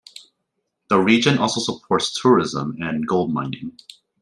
[0.89, 3.77] The region also supports tourism and gold mining.